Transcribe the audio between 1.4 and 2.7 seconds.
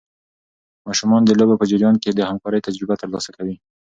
په جریان کې د همکارۍ